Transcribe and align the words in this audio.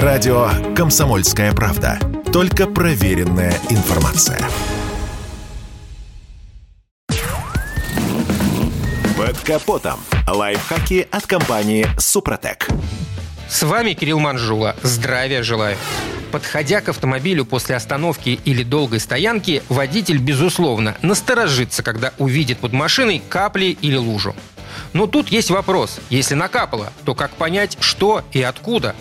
Радио 0.00 0.48
«Комсомольская 0.74 1.52
правда». 1.52 1.98
Только 2.32 2.66
проверенная 2.66 3.52
информация. 3.68 4.40
Под 9.18 9.38
капотом. 9.40 10.00
Лайфхаки 10.26 11.06
от 11.10 11.26
компании 11.26 11.86
«Супротек». 11.98 12.68
С 13.50 13.64
вами 13.64 13.92
Кирилл 13.92 14.18
Манжула. 14.18 14.76
Здравия 14.82 15.42
желаю. 15.42 15.76
Подходя 16.30 16.80
к 16.80 16.88
автомобилю 16.88 17.44
после 17.44 17.76
остановки 17.76 18.40
или 18.46 18.62
долгой 18.62 18.98
стоянки, 18.98 19.62
водитель, 19.68 20.16
безусловно, 20.16 20.96
насторожится, 21.02 21.82
когда 21.82 22.14
увидит 22.16 22.60
под 22.60 22.72
машиной 22.72 23.20
капли 23.28 23.76
или 23.82 23.96
лужу. 23.96 24.34
Но 24.94 25.06
тут 25.06 25.28
есть 25.28 25.50
вопрос. 25.50 26.00
Если 26.08 26.34
накапало, 26.34 26.94
то 27.04 27.14
как 27.14 27.32
понять, 27.32 27.76
что 27.80 28.24
и 28.32 28.40
откуда? 28.40 28.94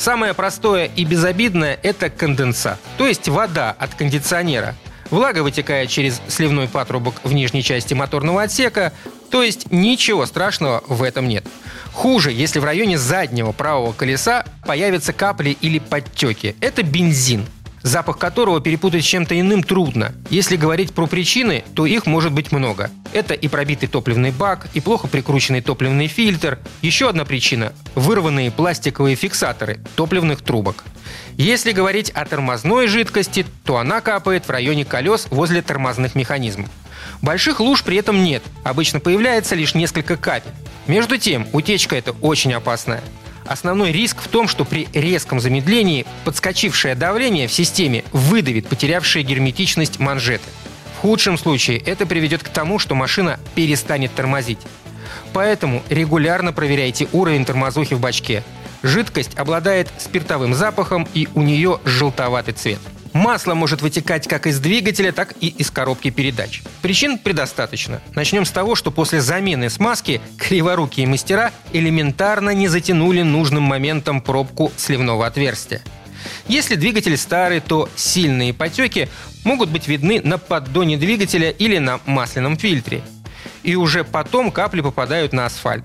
Самое 0.00 0.32
простое 0.32 0.86
и 0.96 1.04
безобидное– 1.04 1.78
это 1.82 2.08
конденсат, 2.08 2.78
то 2.96 3.06
есть 3.06 3.28
вода 3.28 3.76
от 3.78 3.94
кондиционера. 3.94 4.74
Влага 5.10 5.42
вытекает 5.42 5.90
через 5.90 6.22
сливной 6.26 6.68
патрубок 6.68 7.16
в 7.22 7.34
нижней 7.34 7.62
части 7.62 7.92
моторного 7.92 8.44
отсека, 8.44 8.94
то 9.30 9.42
есть 9.42 9.70
ничего 9.70 10.24
страшного 10.24 10.82
в 10.86 11.02
этом 11.02 11.28
нет. 11.28 11.44
Хуже, 11.92 12.32
если 12.32 12.60
в 12.60 12.64
районе 12.64 12.96
заднего 12.96 13.52
правого 13.52 13.92
колеса 13.92 14.46
появятся 14.64 15.12
капли 15.12 15.50
или 15.60 15.78
подтеки. 15.78 16.56
Это 16.62 16.82
бензин– 16.82 17.44
запах 17.82 18.18
которого 18.18 18.60
перепутать 18.60 19.04
с 19.04 19.06
чем-то 19.06 19.38
иным 19.38 19.62
трудно. 19.62 20.14
Если 20.28 20.56
говорить 20.56 20.92
про 20.92 21.06
причины, 21.06 21.64
то 21.74 21.86
их 21.86 22.06
может 22.06 22.32
быть 22.32 22.52
много. 22.52 22.90
Это 23.12 23.34
и 23.34 23.48
пробитый 23.48 23.88
топливный 23.88 24.30
бак, 24.30 24.68
и 24.74 24.80
плохо 24.80 25.06
прикрученный 25.08 25.60
топливный 25.60 26.06
фильтр. 26.06 26.58
Еще 26.82 27.08
одна 27.08 27.24
причина– 27.24 27.72
вырванные 27.94 28.50
пластиковые 28.50 29.16
фиксаторы 29.16 29.80
топливных 29.96 30.42
трубок. 30.42 30.84
Если 31.36 31.72
говорить 31.72 32.10
о 32.10 32.24
тормозной 32.24 32.86
жидкости, 32.86 33.46
то 33.64 33.78
она 33.78 34.00
капает 34.00 34.46
в 34.46 34.50
районе 34.50 34.84
колес 34.84 35.26
возле 35.30 35.62
тормозных 35.62 36.14
механизмов. 36.14 36.68
Больших 37.22 37.60
луж 37.60 37.82
при 37.82 37.96
этом 37.96 38.22
нет, 38.22 38.42
обычно 38.64 39.00
появляется 39.00 39.54
лишь 39.54 39.74
несколько 39.74 40.16
капель. 40.16 40.52
Между 40.86 41.18
тем, 41.18 41.46
утечка 41.52 41.96
это 41.96 42.12
очень 42.20 42.52
опасная. 42.52 43.02
Основной 43.50 43.90
риск 43.90 44.22
в 44.22 44.28
том, 44.28 44.46
что 44.46 44.64
при 44.64 44.86
резком 44.92 45.40
замедлении 45.40 46.06
подскочившее 46.24 46.94
давление 46.94 47.48
в 47.48 47.52
системе 47.52 48.04
выдавит 48.12 48.68
потерявшие 48.68 49.24
герметичность 49.24 49.98
манжеты. 49.98 50.48
В 50.94 51.00
худшем 51.00 51.36
случае 51.36 51.78
это 51.78 52.06
приведет 52.06 52.44
к 52.44 52.48
тому, 52.48 52.78
что 52.78 52.94
машина 52.94 53.40
перестанет 53.56 54.14
тормозить. 54.14 54.60
Поэтому 55.32 55.82
регулярно 55.88 56.52
проверяйте 56.52 57.08
уровень 57.12 57.44
тормозухи 57.44 57.94
в 57.94 57.98
бачке. 57.98 58.44
Жидкость 58.84 59.36
обладает 59.36 59.88
спиртовым 59.98 60.54
запахом 60.54 61.08
и 61.12 61.26
у 61.34 61.42
нее 61.42 61.80
желтоватый 61.84 62.54
цвет. 62.54 62.78
Масло 63.12 63.54
может 63.54 63.82
вытекать 63.82 64.28
как 64.28 64.46
из 64.46 64.60
двигателя, 64.60 65.10
так 65.10 65.34
и 65.40 65.48
из 65.48 65.70
коробки 65.70 66.10
передач. 66.10 66.62
Причин 66.80 67.18
предостаточно. 67.18 68.00
Начнем 68.14 68.44
с 68.44 68.50
того, 68.50 68.76
что 68.76 68.90
после 68.90 69.20
замены 69.20 69.68
смазки 69.68 70.20
криворукие 70.38 71.06
мастера 71.06 71.52
элементарно 71.72 72.50
не 72.50 72.68
затянули 72.68 73.22
нужным 73.22 73.64
моментом 73.64 74.20
пробку 74.20 74.72
сливного 74.76 75.26
отверстия. 75.26 75.82
Если 76.46 76.76
двигатель 76.76 77.16
старый, 77.16 77.60
то 77.60 77.88
сильные 77.96 78.54
потеки 78.54 79.08
могут 79.44 79.70
быть 79.70 79.88
видны 79.88 80.20
на 80.22 80.38
поддоне 80.38 80.96
двигателя 80.96 81.50
или 81.50 81.78
на 81.78 82.00
масляном 82.06 82.56
фильтре. 82.56 83.02
И 83.62 83.74
уже 83.74 84.04
потом 84.04 84.52
капли 84.52 84.80
попадают 84.82 85.32
на 85.32 85.46
асфальт. 85.46 85.84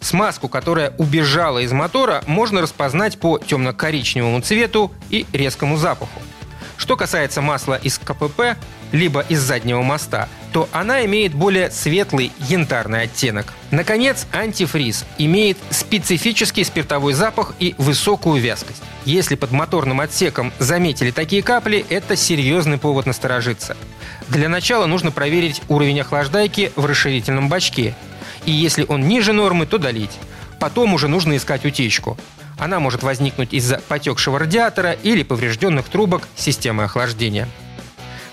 Смазку, 0.00 0.48
которая 0.48 0.94
убежала 0.98 1.58
из 1.58 1.72
мотора, 1.72 2.22
можно 2.26 2.60
распознать 2.60 3.18
по 3.18 3.38
темно-коричневому 3.38 4.40
цвету 4.40 4.92
и 5.10 5.26
резкому 5.32 5.76
запаху. 5.76 6.20
Что 6.86 6.96
касается 6.96 7.42
масла 7.42 7.74
из 7.74 7.98
КПП, 7.98 8.56
либо 8.92 9.22
из 9.22 9.40
заднего 9.40 9.82
моста, 9.82 10.28
то 10.52 10.68
она 10.70 11.04
имеет 11.04 11.34
более 11.34 11.72
светлый 11.72 12.30
янтарный 12.38 13.02
оттенок. 13.02 13.54
Наконец, 13.72 14.24
антифриз 14.32 15.04
имеет 15.18 15.58
специфический 15.70 16.62
спиртовой 16.62 17.12
запах 17.14 17.54
и 17.58 17.74
высокую 17.76 18.40
вязкость. 18.40 18.84
Если 19.04 19.34
под 19.34 19.50
моторным 19.50 20.00
отсеком 20.00 20.52
заметили 20.60 21.10
такие 21.10 21.42
капли, 21.42 21.84
это 21.88 22.14
серьезный 22.14 22.78
повод 22.78 23.04
насторожиться. 23.04 23.76
Для 24.28 24.48
начала 24.48 24.86
нужно 24.86 25.10
проверить 25.10 25.62
уровень 25.66 26.02
охлаждайки 26.02 26.70
в 26.76 26.86
расширительном 26.86 27.48
бачке. 27.48 27.96
И 28.44 28.52
если 28.52 28.86
он 28.86 29.08
ниже 29.08 29.32
нормы, 29.32 29.66
то 29.66 29.78
долить. 29.78 30.16
Потом 30.60 30.94
уже 30.94 31.08
нужно 31.08 31.36
искать 31.36 31.64
утечку. 31.64 32.16
Она 32.58 32.80
может 32.80 33.02
возникнуть 33.02 33.52
из-за 33.52 33.78
потекшего 33.88 34.38
радиатора 34.38 34.92
или 34.92 35.22
поврежденных 35.22 35.88
трубок 35.88 36.28
системы 36.36 36.84
охлаждения. 36.84 37.48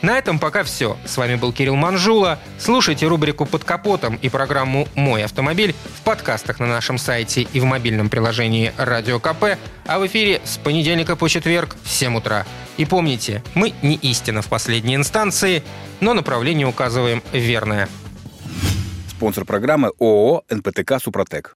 На 0.02 0.18
этом 0.18 0.38
пока 0.38 0.64
все. 0.64 0.98
С 1.06 1.16
вами 1.16 1.36
был 1.36 1.54
Кирилл 1.54 1.78
Манжула. 1.78 2.38
Слушайте 2.60 3.08
рубрику 3.08 3.46
«Под 3.46 3.64
капотом» 3.64 4.16
и 4.18 4.28
программу 4.28 4.90
«Мой 4.96 5.24
автомобиль» 5.24 5.74
в 5.98 6.02
подкастах 6.02 6.60
на 6.60 6.68
нашем 6.68 6.98
сайте 6.98 7.44
и 7.44 7.60
в 7.62 7.64
мобильном 7.64 8.10
приложении 8.10 8.74
«Радио 8.78 9.20
КП», 9.22 9.58
а 9.86 10.00
в 10.00 10.06
эфире 10.08 10.42
с 10.44 10.58
понедельника 10.58 11.16
по 11.16 11.30
четверг 11.30 11.78
в 11.84 11.90
7 11.90 12.18
утра. 12.18 12.46
И 12.76 12.84
помните, 12.84 13.44
мы 13.54 13.74
не 13.82 13.96
истина 13.96 14.42
в 14.42 14.48
последней 14.48 14.96
инстанции, 14.96 15.64
но 16.02 16.14
направление 16.14 16.68
указываем 16.68 17.24
верное. 17.32 17.88
Спонсор 19.10 19.46
программы 19.46 19.94
ООО 20.00 20.44
«НПТК 20.50 21.00
Супротек». 21.00 21.56